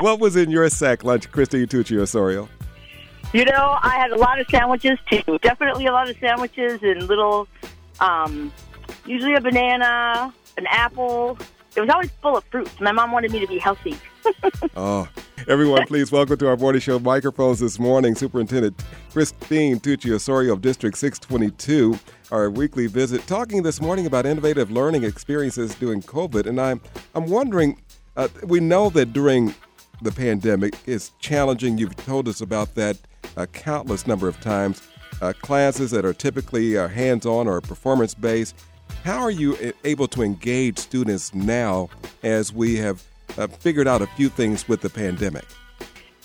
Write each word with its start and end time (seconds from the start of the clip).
what 0.00 0.18
was 0.18 0.34
in 0.34 0.50
your 0.50 0.68
sack 0.70 1.04
lunch, 1.04 1.30
Christine 1.30 1.66
Tucci 1.66 1.96
Osorio? 1.96 2.48
You 3.32 3.44
know, 3.44 3.78
I 3.80 3.90
had 3.90 4.10
a 4.10 4.16
lot 4.16 4.40
of 4.40 4.46
sandwiches 4.50 4.98
too. 5.08 5.38
Definitely 5.40 5.86
a 5.86 5.92
lot 5.92 6.10
of 6.10 6.16
sandwiches 6.18 6.80
and 6.82 7.04
little, 7.04 7.46
um, 8.00 8.52
usually 9.06 9.34
a 9.34 9.40
banana, 9.40 10.34
an 10.56 10.66
apple. 10.68 11.38
It 11.76 11.80
was 11.80 11.90
always 11.90 12.10
full 12.22 12.36
of 12.36 12.42
fruits. 12.46 12.80
My 12.80 12.90
mom 12.90 13.12
wanted 13.12 13.30
me 13.30 13.38
to 13.38 13.46
be 13.46 13.58
healthy. 13.58 13.96
oh, 14.76 15.08
everyone, 15.46 15.86
please 15.86 16.10
welcome 16.10 16.38
to 16.38 16.48
our 16.48 16.56
morning 16.56 16.80
show 16.80 16.98
microphones 16.98 17.60
this 17.60 17.78
morning, 17.78 18.16
Superintendent 18.16 18.84
Christine 19.12 19.78
Tucci 19.78 20.10
Osorio 20.10 20.54
of 20.54 20.60
District 20.60 20.98
622. 20.98 21.96
Our 22.32 22.50
weekly 22.50 22.88
visit, 22.88 23.24
talking 23.28 23.62
this 23.62 23.80
morning 23.80 24.06
about 24.06 24.26
innovative 24.26 24.72
learning 24.72 25.04
experiences 25.04 25.76
during 25.76 26.02
COVID, 26.02 26.46
and 26.46 26.60
I'm 26.60 26.80
I'm 27.14 27.26
wondering. 27.26 27.80
Uh, 28.16 28.28
we 28.44 28.60
know 28.60 28.90
that 28.90 29.12
during 29.12 29.52
the 30.04 30.12
pandemic, 30.12 30.74
is 30.86 31.10
challenging. 31.18 31.78
You've 31.78 31.96
told 31.96 32.28
us 32.28 32.40
about 32.40 32.74
that 32.76 32.98
a 33.36 33.46
countless 33.46 34.06
number 34.06 34.28
of 34.28 34.40
times. 34.40 34.82
Uh, 35.22 35.32
classes 35.32 35.90
that 35.92 36.04
are 36.04 36.12
typically 36.12 36.76
uh, 36.76 36.88
hands 36.88 37.24
on 37.24 37.46
or 37.46 37.60
performance 37.60 38.14
based. 38.14 38.54
How 39.04 39.20
are 39.20 39.30
you 39.30 39.56
able 39.84 40.08
to 40.08 40.22
engage 40.22 40.78
students 40.78 41.34
now 41.34 41.88
as 42.22 42.52
we 42.52 42.76
have 42.76 43.02
uh, 43.38 43.46
figured 43.46 43.86
out 43.86 44.02
a 44.02 44.06
few 44.08 44.28
things 44.28 44.68
with 44.68 44.80
the 44.80 44.90
pandemic? 44.90 45.44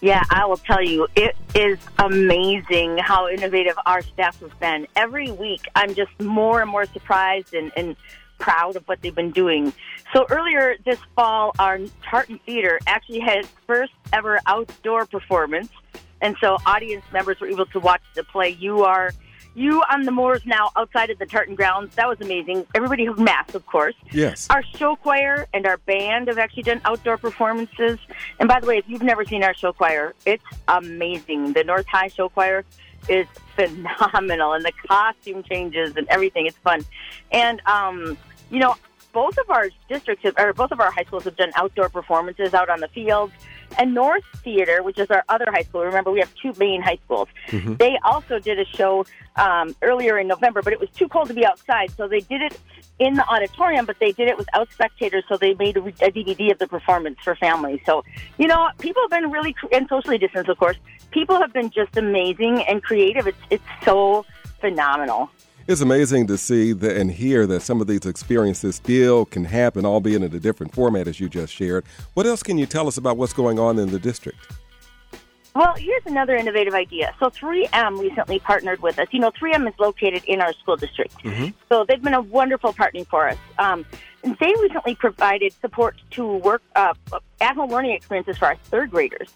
Yeah, 0.00 0.22
I 0.30 0.44
will 0.44 0.58
tell 0.58 0.82
you, 0.82 1.08
it 1.16 1.34
is 1.54 1.78
amazing 1.98 2.98
how 2.98 3.28
innovative 3.28 3.74
our 3.86 4.02
staff 4.02 4.38
has 4.40 4.50
been. 4.60 4.86
Every 4.96 5.32
week, 5.32 5.62
I'm 5.74 5.94
just 5.94 6.12
more 6.20 6.60
and 6.60 6.70
more 6.70 6.84
surprised 6.84 7.54
and, 7.54 7.72
and 7.74 7.96
proud 8.44 8.76
of 8.76 8.86
what 8.86 9.00
they've 9.00 9.14
been 9.14 9.30
doing. 9.30 9.72
So 10.12 10.26
earlier 10.28 10.76
this 10.84 10.98
fall, 11.16 11.54
our 11.58 11.78
Tartan 12.02 12.38
Theater 12.44 12.78
actually 12.86 13.20
had 13.20 13.38
its 13.38 13.48
first 13.66 13.92
ever 14.12 14.38
outdoor 14.46 15.06
performance 15.06 15.70
and 16.20 16.36
so 16.40 16.56
audience 16.66 17.04
members 17.12 17.38
were 17.40 17.48
able 17.48 17.66
to 17.66 17.80
watch 17.80 18.02
the 18.14 18.24
play. 18.24 18.50
You 18.50 18.84
are 18.84 19.12
you 19.54 19.82
on 19.90 20.02
the 20.02 20.10
moors 20.10 20.42
now 20.44 20.70
outside 20.76 21.10
of 21.10 21.18
the 21.18 21.26
Tartan 21.26 21.54
grounds. 21.54 21.94
That 21.94 22.08
was 22.08 22.20
amazing. 22.20 22.66
Everybody 22.74 23.06
has 23.06 23.16
masks, 23.18 23.54
of 23.54 23.66
course. 23.66 23.94
Yes. 24.12 24.48
Our 24.50 24.62
show 24.62 24.96
choir 24.96 25.46
and 25.54 25.66
our 25.66 25.78
band 25.78 26.28
have 26.28 26.38
actually 26.38 26.64
done 26.64 26.80
outdoor 26.84 27.18
performances. 27.18 27.98
And 28.38 28.48
by 28.48 28.60
the 28.60 28.66
way, 28.66 28.78
if 28.78 28.88
you've 28.88 29.02
never 29.02 29.24
seen 29.24 29.44
our 29.44 29.54
show 29.54 29.72
choir, 29.72 30.14
it's 30.26 30.44
amazing. 30.68 31.52
The 31.52 31.64
North 31.64 31.86
High 31.86 32.08
Show 32.08 32.28
Choir 32.28 32.64
is 33.08 33.26
phenomenal, 33.56 34.54
and 34.54 34.64
the 34.64 34.72
costume 34.88 35.42
changes 35.42 35.96
and 35.96 36.08
everything. 36.08 36.46
It's 36.46 36.56
fun. 36.58 36.84
And 37.30 37.60
um, 37.66 38.18
you 38.50 38.58
know, 38.58 38.74
both 39.12 39.38
of 39.38 39.48
our 39.48 39.70
districts 39.88 40.24
have, 40.24 40.34
or 40.38 40.52
both 40.52 40.72
of 40.72 40.80
our 40.80 40.90
high 40.90 41.04
schools 41.04 41.24
have 41.24 41.36
done 41.36 41.52
outdoor 41.54 41.88
performances 41.88 42.52
out 42.52 42.68
on 42.68 42.80
the 42.80 42.88
fields. 42.88 43.32
And 43.78 43.94
North 43.94 44.24
Theater, 44.42 44.82
which 44.82 44.98
is 44.98 45.10
our 45.10 45.24
other 45.28 45.46
high 45.48 45.62
school, 45.62 45.84
remember 45.84 46.10
we 46.10 46.20
have 46.20 46.34
two 46.34 46.52
main 46.58 46.82
high 46.82 46.98
schools. 47.04 47.28
Mm-hmm. 47.48 47.74
They 47.74 47.98
also 48.04 48.38
did 48.38 48.58
a 48.58 48.64
show 48.64 49.04
um, 49.36 49.74
earlier 49.82 50.18
in 50.18 50.28
November, 50.28 50.62
but 50.62 50.72
it 50.72 50.80
was 50.80 50.90
too 50.90 51.08
cold 51.08 51.28
to 51.28 51.34
be 51.34 51.44
outside, 51.44 51.90
so 51.96 52.06
they 52.06 52.20
did 52.20 52.42
it 52.42 52.58
in 52.98 53.14
the 53.14 53.26
auditorium, 53.28 53.86
but 53.86 53.98
they 53.98 54.12
did 54.12 54.28
it 54.28 54.36
without 54.36 54.70
spectators, 54.72 55.24
so 55.28 55.36
they 55.36 55.54
made 55.54 55.76
a, 55.76 55.80
a 55.80 56.10
DVD 56.10 56.52
of 56.52 56.58
the 56.58 56.68
performance 56.68 57.18
for 57.22 57.34
families. 57.34 57.80
So, 57.84 58.04
you 58.38 58.46
know, 58.46 58.70
people 58.78 59.02
have 59.02 59.10
been 59.10 59.30
really, 59.30 59.56
and 59.72 59.88
socially 59.88 60.18
distanced, 60.18 60.48
of 60.48 60.58
course, 60.58 60.76
people 61.10 61.36
have 61.40 61.52
been 61.52 61.70
just 61.70 61.96
amazing 61.96 62.62
and 62.62 62.82
creative. 62.82 63.26
It's, 63.26 63.38
it's 63.50 63.64
so 63.84 64.24
phenomenal. 64.60 65.30
It's 65.66 65.80
amazing 65.80 66.26
to 66.26 66.36
see 66.36 66.72
the, 66.72 66.94
and 66.94 67.10
hear 67.10 67.46
that 67.46 67.62
some 67.62 67.80
of 67.80 67.86
these 67.86 68.04
experiences 68.04 68.76
still 68.76 69.24
can 69.24 69.46
happen, 69.46 69.86
albeit 69.86 70.22
in 70.22 70.34
a 70.34 70.38
different 70.38 70.74
format, 70.74 71.08
as 71.08 71.18
you 71.18 71.28
just 71.30 71.54
shared. 71.54 71.86
What 72.12 72.26
else 72.26 72.42
can 72.42 72.58
you 72.58 72.66
tell 72.66 72.86
us 72.86 72.98
about 72.98 73.16
what's 73.16 73.32
going 73.32 73.58
on 73.58 73.78
in 73.78 73.90
the 73.90 73.98
district? 73.98 74.38
Well, 75.54 75.74
here's 75.76 76.02
another 76.04 76.34
innovative 76.36 76.74
idea. 76.74 77.14
So 77.18 77.30
3M 77.30 77.98
recently 77.98 78.40
partnered 78.40 78.82
with 78.82 78.98
us. 78.98 79.06
You 79.12 79.20
know, 79.20 79.30
3M 79.30 79.66
is 79.66 79.74
located 79.78 80.22
in 80.24 80.42
our 80.42 80.52
school 80.52 80.76
district. 80.76 81.16
Mm-hmm. 81.24 81.56
So 81.70 81.86
they've 81.88 82.02
been 82.02 82.12
a 82.12 82.20
wonderful 82.20 82.74
partner 82.74 83.04
for 83.04 83.28
us. 83.28 83.38
Um, 83.58 83.86
and 84.22 84.36
they 84.40 84.52
recently 84.60 84.96
provided 84.96 85.54
support 85.60 85.96
to 86.12 86.26
work 86.26 86.60
uh, 86.74 86.92
at-home 87.40 87.70
learning 87.70 87.92
experiences 87.92 88.36
for 88.36 88.46
our 88.46 88.56
third 88.56 88.90
graders. 88.90 89.30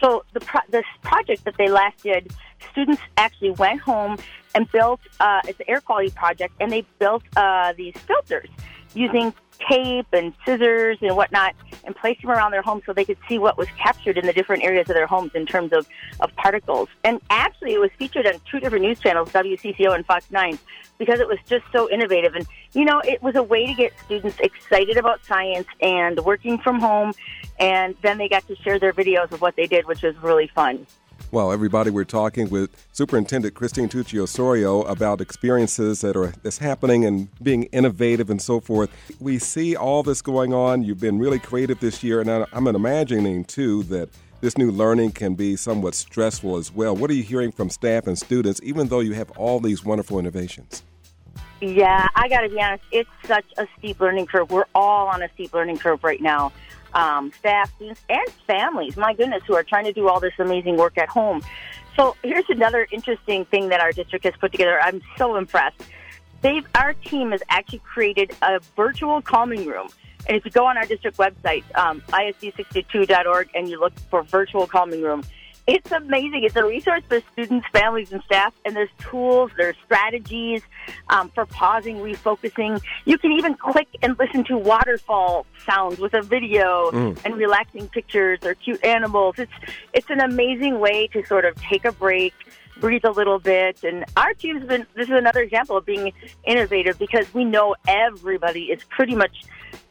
So 0.00 0.24
the 0.32 0.40
pro- 0.40 0.60
this 0.70 0.84
project 1.02 1.44
that 1.44 1.56
they 1.58 1.68
last 1.68 2.02
did, 2.02 2.32
students 2.74 3.00
actually 3.16 3.52
went 3.52 3.80
home 3.80 4.18
and 4.54 4.70
built 4.72 5.00
uh, 5.20 5.40
it's 5.46 5.58
an 5.60 5.66
air 5.68 5.80
quality 5.80 6.10
project, 6.10 6.54
and 6.60 6.70
they 6.70 6.84
built 6.98 7.22
uh, 7.36 7.72
these 7.76 7.94
filters 8.06 8.48
using 8.94 9.32
tape 9.68 10.06
and 10.12 10.32
scissors 10.44 10.98
and 11.00 11.16
whatnot, 11.16 11.54
and 11.84 11.94
placed 11.94 12.20
them 12.22 12.30
around 12.30 12.50
their 12.50 12.62
home 12.62 12.82
so 12.84 12.92
they 12.92 13.04
could 13.04 13.18
see 13.28 13.38
what 13.38 13.56
was 13.56 13.68
captured 13.78 14.18
in 14.18 14.26
the 14.26 14.32
different 14.32 14.64
areas 14.64 14.88
of 14.88 14.94
their 14.94 15.06
homes 15.06 15.30
in 15.34 15.46
terms 15.46 15.72
of, 15.72 15.86
of 16.20 16.34
particles. 16.36 16.88
And 17.04 17.20
actually, 17.30 17.72
it 17.74 17.78
was 17.78 17.90
featured 17.98 18.26
on 18.26 18.34
two 18.50 18.58
different 18.60 18.84
news 18.84 18.98
channels, 18.98 19.30
WCCO 19.30 19.94
and 19.94 20.04
Fox 20.04 20.30
9, 20.30 20.58
because 20.98 21.20
it 21.20 21.28
was 21.28 21.38
just 21.46 21.64
so 21.72 21.88
innovative. 21.88 22.34
And, 22.34 22.46
you 22.72 22.84
know, 22.84 23.00
it 23.04 23.22
was 23.22 23.36
a 23.36 23.42
way 23.42 23.66
to 23.66 23.74
get 23.74 23.92
students 24.04 24.38
excited 24.40 24.96
about 24.96 25.24
science 25.24 25.68
and 25.80 26.18
working 26.24 26.58
from 26.58 26.80
home, 26.80 27.12
and 27.60 27.94
then 28.02 28.18
they 28.18 28.28
got 28.28 28.46
to 28.48 28.56
share 28.56 28.78
their 28.78 28.92
videos 28.92 29.30
of 29.32 29.40
what 29.40 29.56
they 29.56 29.66
did, 29.66 29.86
which 29.86 30.02
was 30.02 30.16
really 30.22 30.48
fun. 30.48 30.86
Well, 31.34 31.50
everybody, 31.50 31.90
we're 31.90 32.04
talking 32.04 32.48
with 32.48 32.70
Superintendent 32.92 33.54
Christine 33.54 33.88
Tucci 33.88 34.20
Osorio 34.20 34.82
about 34.82 35.20
experiences 35.20 36.00
that 36.02 36.14
are 36.14 36.32
that's 36.44 36.58
happening 36.58 37.04
and 37.04 37.28
being 37.42 37.64
innovative 37.72 38.30
and 38.30 38.40
so 38.40 38.60
forth. 38.60 38.88
We 39.18 39.40
see 39.40 39.74
all 39.74 40.04
this 40.04 40.22
going 40.22 40.54
on. 40.54 40.84
You've 40.84 41.00
been 41.00 41.18
really 41.18 41.40
creative 41.40 41.80
this 41.80 42.04
year, 42.04 42.20
and 42.20 42.46
I'm 42.52 42.68
imagining 42.68 43.42
too 43.42 43.82
that 43.82 44.10
this 44.42 44.56
new 44.56 44.70
learning 44.70 45.10
can 45.10 45.34
be 45.34 45.56
somewhat 45.56 45.96
stressful 45.96 46.56
as 46.56 46.72
well. 46.72 46.94
What 46.94 47.10
are 47.10 47.14
you 47.14 47.24
hearing 47.24 47.50
from 47.50 47.68
staff 47.68 48.06
and 48.06 48.16
students, 48.16 48.60
even 48.62 48.86
though 48.86 49.00
you 49.00 49.14
have 49.14 49.32
all 49.32 49.58
these 49.58 49.84
wonderful 49.84 50.20
innovations? 50.20 50.84
Yeah, 51.60 52.06
I 52.14 52.28
got 52.28 52.42
to 52.42 52.48
be 52.48 52.62
honest. 52.62 52.84
It's 52.92 53.10
such 53.26 53.46
a 53.58 53.66
steep 53.76 53.98
learning 53.98 54.26
curve. 54.26 54.52
We're 54.52 54.66
all 54.72 55.08
on 55.08 55.20
a 55.20 55.28
steep 55.34 55.52
learning 55.52 55.78
curve 55.78 56.04
right 56.04 56.20
now 56.20 56.52
um, 56.94 57.32
staff, 57.32 57.72
students, 57.76 58.02
and 58.08 58.28
families, 58.46 58.96
my 58.96 59.14
goodness, 59.14 59.42
who 59.46 59.54
are 59.54 59.62
trying 59.62 59.84
to 59.84 59.92
do 59.92 60.08
all 60.08 60.20
this 60.20 60.34
amazing 60.38 60.76
work 60.76 60.96
at 60.98 61.08
home. 61.08 61.42
So 61.96 62.16
here's 62.22 62.48
another 62.48 62.86
interesting 62.90 63.44
thing 63.46 63.68
that 63.68 63.80
our 63.80 63.92
district 63.92 64.24
has 64.24 64.34
put 64.40 64.52
together. 64.52 64.80
I'm 64.80 65.00
so 65.16 65.36
impressed. 65.36 65.80
They've, 66.40 66.66
our 66.74 66.94
team 66.94 67.30
has 67.30 67.42
actually 67.48 67.80
created 67.80 68.32
a 68.42 68.60
virtual 68.76 69.22
calming 69.22 69.66
room. 69.66 69.88
And 70.26 70.36
if 70.36 70.44
you 70.44 70.50
go 70.50 70.66
on 70.66 70.76
our 70.76 70.86
district 70.86 71.16
website, 71.18 71.64
um, 71.76 72.00
isd62.org, 72.08 73.50
and 73.54 73.68
you 73.68 73.78
look 73.78 73.98
for 74.10 74.22
virtual 74.22 74.66
calming 74.66 75.02
room, 75.02 75.22
it's 75.66 75.90
amazing. 75.92 76.44
It's 76.44 76.56
a 76.56 76.64
resource 76.64 77.02
for 77.08 77.20
students, 77.32 77.66
families, 77.72 78.12
and 78.12 78.22
staff, 78.24 78.54
and 78.66 78.76
there's 78.76 78.90
tools, 78.98 79.50
there's 79.56 79.76
strategies 79.84 80.62
um, 81.08 81.30
for 81.30 81.46
pausing, 81.46 81.96
refocusing. 81.96 82.82
You 83.06 83.16
can 83.16 83.32
even 83.32 83.54
click 83.54 83.88
and 84.02 84.18
listen 84.18 84.44
to 84.44 84.58
waterfall 84.58 85.46
sounds 85.64 85.98
with 85.98 86.12
a 86.12 86.20
video 86.20 86.90
mm. 86.90 87.18
and 87.24 87.36
relaxing 87.36 87.88
pictures 87.88 88.40
or 88.44 88.54
cute 88.54 88.84
animals. 88.84 89.36
It's 89.38 89.52
it's 89.94 90.10
an 90.10 90.20
amazing 90.20 90.80
way 90.80 91.06
to 91.08 91.24
sort 91.24 91.46
of 91.46 91.54
take 91.62 91.86
a 91.86 91.92
break, 91.92 92.34
breathe 92.78 93.04
a 93.06 93.10
little 93.10 93.38
bit. 93.38 93.82
And 93.84 94.04
our 94.18 94.34
team's 94.34 94.66
been 94.66 94.86
this 94.94 95.08
is 95.08 95.14
another 95.14 95.40
example 95.40 95.78
of 95.78 95.86
being 95.86 96.12
innovative 96.44 96.98
because 96.98 97.32
we 97.32 97.44
know 97.44 97.74
everybody 97.88 98.64
is 98.64 98.84
pretty 98.84 99.14
much 99.14 99.44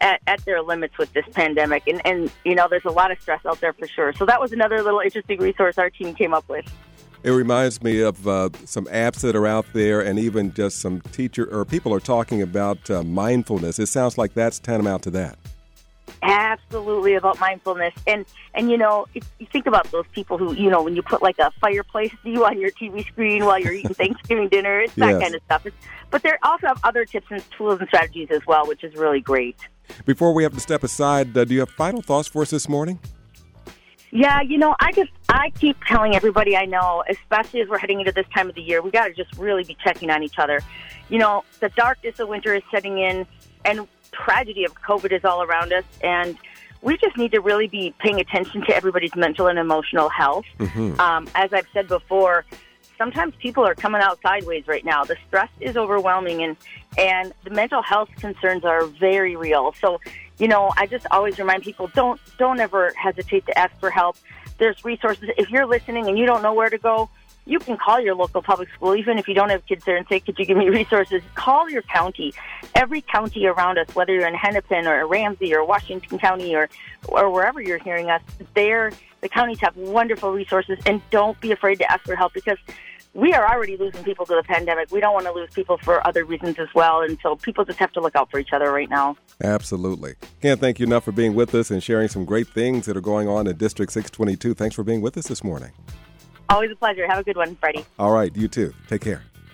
at, 0.00 0.20
at 0.26 0.44
their 0.44 0.62
limits 0.62 0.98
with 0.98 1.12
this 1.12 1.24
pandemic. 1.32 1.86
And, 1.86 2.00
and, 2.04 2.30
you 2.44 2.54
know, 2.54 2.66
there's 2.68 2.84
a 2.84 2.90
lot 2.90 3.10
of 3.10 3.20
stress 3.20 3.44
out 3.46 3.60
there 3.60 3.72
for 3.72 3.86
sure. 3.86 4.12
So 4.12 4.26
that 4.26 4.40
was 4.40 4.52
another 4.52 4.82
little 4.82 5.00
interesting 5.00 5.40
resource 5.40 5.78
our 5.78 5.90
team 5.90 6.14
came 6.14 6.34
up 6.34 6.48
with. 6.48 6.64
It 7.22 7.30
reminds 7.30 7.82
me 7.82 8.02
of 8.02 8.28
uh, 8.28 8.50
some 8.66 8.84
apps 8.86 9.20
that 9.22 9.34
are 9.34 9.46
out 9.46 9.66
there, 9.72 10.00
and 10.00 10.18
even 10.18 10.54
just 10.54 10.78
some 10.78 11.00
teacher 11.00 11.44
or 11.52 11.64
people 11.64 11.92
are 11.92 12.00
talking 12.00 12.40
about 12.40 12.88
uh, 12.88 13.02
mindfulness. 13.02 13.78
It 13.78 13.86
sounds 13.86 14.16
like 14.16 14.34
that's 14.34 14.60
tantamount 14.60 15.02
to 15.04 15.10
that. 15.10 15.38
Absolutely 16.26 17.14
about 17.14 17.38
mindfulness, 17.38 17.94
and 18.06 18.26
and 18.54 18.70
you 18.70 18.76
know, 18.76 19.06
if 19.14 19.24
you 19.38 19.46
think 19.46 19.66
about 19.66 19.90
those 19.90 20.06
people 20.12 20.38
who 20.38 20.54
you 20.54 20.70
know 20.70 20.82
when 20.82 20.96
you 20.96 21.02
put 21.02 21.22
like 21.22 21.38
a 21.38 21.50
fireplace 21.60 22.12
view 22.24 22.44
on 22.50 22.60
your 22.60 22.70
TV 22.70 23.06
screen 23.06 23.44
while 23.44 23.58
you're 23.58 23.72
eating 23.72 23.94
Thanksgiving 23.94 24.48
dinner, 24.48 24.80
it's 24.80 24.94
that 24.96 25.12
yes. 25.12 25.22
kind 25.22 25.34
of 25.34 25.42
stuff. 25.44 25.66
It's, 25.66 25.76
but 26.10 26.22
they 26.22 26.32
also 26.42 26.66
have 26.66 26.80
other 26.84 27.04
tips 27.04 27.26
and 27.30 27.42
tools 27.50 27.80
and 27.80 27.88
strategies 27.88 28.28
as 28.30 28.44
well, 28.46 28.66
which 28.66 28.84
is 28.84 28.94
really 28.94 29.20
great. 29.20 29.56
Before 30.04 30.32
we 30.32 30.42
have 30.42 30.52
to 30.54 30.60
step 30.60 30.82
aside, 30.82 31.36
uh, 31.36 31.44
do 31.44 31.54
you 31.54 31.60
have 31.60 31.70
final 31.70 32.02
thoughts 32.02 32.28
for 32.28 32.42
us 32.42 32.50
this 32.50 32.68
morning? 32.68 32.98
Yeah, 34.10 34.40
you 34.40 34.56
know, 34.56 34.74
I 34.80 34.92
just 34.92 35.10
I 35.28 35.50
keep 35.50 35.76
telling 35.84 36.14
everybody 36.14 36.56
I 36.56 36.64
know, 36.64 37.04
especially 37.08 37.60
as 37.60 37.68
we're 37.68 37.78
heading 37.78 38.00
into 38.00 38.12
this 38.12 38.26
time 38.34 38.48
of 38.48 38.54
the 38.54 38.62
year, 38.62 38.80
we 38.80 38.90
got 38.90 39.08
to 39.08 39.14
just 39.14 39.36
really 39.36 39.64
be 39.64 39.76
checking 39.82 40.10
on 40.10 40.22
each 40.22 40.38
other. 40.38 40.60
You 41.08 41.18
know, 41.18 41.44
the 41.60 41.68
darkness 41.70 42.18
of 42.18 42.28
winter 42.28 42.54
is 42.54 42.62
setting 42.70 42.98
in, 42.98 43.26
and 43.64 43.86
tragedy 44.24 44.64
of 44.64 44.74
COVID 44.74 45.12
is 45.12 45.24
all 45.24 45.42
around 45.42 45.72
us, 45.72 45.84
and 46.02 46.36
we 46.82 46.96
just 46.98 47.16
need 47.16 47.32
to 47.32 47.40
really 47.40 47.66
be 47.66 47.94
paying 47.98 48.20
attention 48.20 48.62
to 48.66 48.76
everybody's 48.76 49.14
mental 49.16 49.46
and 49.46 49.58
emotional 49.58 50.08
health. 50.08 50.44
Mm-hmm. 50.58 51.00
Um, 51.00 51.28
as 51.34 51.52
I've 51.52 51.66
said 51.72 51.88
before, 51.88 52.44
sometimes 52.98 53.34
people 53.38 53.64
are 53.64 53.74
coming 53.74 54.00
out 54.02 54.20
sideways 54.22 54.66
right 54.66 54.84
now. 54.84 55.04
The 55.04 55.16
stress 55.26 55.50
is 55.60 55.76
overwhelming, 55.76 56.42
and 56.42 56.56
and 56.98 57.32
the 57.44 57.50
mental 57.50 57.82
health 57.82 58.08
concerns 58.16 58.64
are 58.64 58.86
very 58.86 59.36
real. 59.36 59.74
So 59.80 60.00
you 60.38 60.48
know, 60.48 60.72
I 60.76 60.86
just 60.86 61.06
always 61.10 61.38
remind 61.38 61.62
people 61.62 61.88
don't 61.94 62.20
don't 62.38 62.60
ever 62.60 62.92
hesitate 62.96 63.46
to 63.46 63.58
ask 63.58 63.78
for 63.80 63.90
help. 63.90 64.16
There's 64.58 64.84
resources. 64.84 65.30
If 65.36 65.50
you're 65.50 65.66
listening 65.66 66.08
and 66.08 66.18
you 66.18 66.26
don't 66.26 66.42
know 66.42 66.54
where 66.54 66.70
to 66.70 66.78
go, 66.78 67.10
you 67.46 67.58
can 67.60 67.76
call 67.76 68.00
your 68.00 68.14
local 68.14 68.42
public 68.42 68.68
school, 68.70 68.94
even 68.96 69.18
if 69.18 69.28
you 69.28 69.34
don't 69.34 69.50
have 69.50 69.64
kids 69.66 69.84
there, 69.84 69.96
and 69.96 70.06
say, 70.08 70.20
"Could 70.20 70.38
you 70.38 70.44
give 70.44 70.56
me 70.56 70.68
resources?" 70.68 71.22
Call 71.34 71.70
your 71.70 71.82
county. 71.82 72.34
Every 72.74 73.00
county 73.00 73.46
around 73.46 73.78
us, 73.78 73.86
whether 73.94 74.12
you're 74.12 74.26
in 74.26 74.34
Hennepin 74.34 74.86
or 74.86 75.06
Ramsey 75.06 75.54
or 75.54 75.64
Washington 75.64 76.18
County 76.18 76.54
or 76.54 76.68
or 77.08 77.30
wherever 77.30 77.60
you're 77.60 77.78
hearing 77.78 78.10
us, 78.10 78.20
there 78.54 78.90
the 79.20 79.28
counties 79.28 79.60
have 79.60 79.76
wonderful 79.76 80.32
resources, 80.32 80.78
and 80.84 81.00
don't 81.10 81.40
be 81.40 81.52
afraid 81.52 81.78
to 81.78 81.90
ask 81.90 82.04
for 82.04 82.16
help 82.16 82.34
because 82.34 82.58
we 83.14 83.32
are 83.32 83.50
already 83.50 83.78
losing 83.78 84.04
people 84.04 84.26
to 84.26 84.34
the 84.34 84.42
pandemic. 84.42 84.90
We 84.92 85.00
don't 85.00 85.14
want 85.14 85.24
to 85.24 85.32
lose 85.32 85.48
people 85.54 85.78
for 85.78 86.06
other 86.06 86.24
reasons 86.24 86.58
as 86.58 86.68
well. 86.74 87.00
And 87.00 87.18
so 87.22 87.34
people 87.36 87.64
just 87.64 87.78
have 87.78 87.90
to 87.92 88.00
look 88.00 88.14
out 88.14 88.30
for 88.30 88.38
each 88.38 88.52
other 88.52 88.70
right 88.70 88.90
now. 88.90 89.16
Absolutely. 89.42 90.16
Can't 90.42 90.60
thank 90.60 90.78
you 90.78 90.86
enough 90.86 91.04
for 91.04 91.12
being 91.12 91.34
with 91.34 91.54
us 91.54 91.70
and 91.70 91.82
sharing 91.82 92.08
some 92.08 92.26
great 92.26 92.48
things 92.48 92.84
that 92.84 92.96
are 92.96 93.00
going 93.00 93.26
on 93.26 93.46
in 93.46 93.56
District 93.56 93.90
622. 93.90 94.52
Thanks 94.52 94.76
for 94.76 94.84
being 94.84 95.00
with 95.00 95.16
us 95.16 95.28
this 95.28 95.42
morning. 95.42 95.72
Always 96.48 96.70
a 96.70 96.76
pleasure. 96.76 97.06
Have 97.06 97.18
a 97.18 97.24
good 97.24 97.36
one, 97.36 97.56
Freddie. 97.56 97.84
All 97.98 98.12
right. 98.12 98.34
You 98.36 98.48
too. 98.48 98.72
Take 98.88 99.02
care. 99.02 99.22